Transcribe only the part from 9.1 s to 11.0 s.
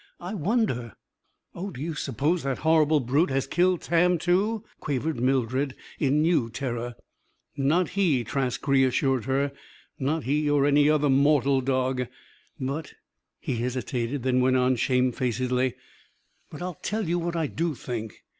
her. "Not he, or any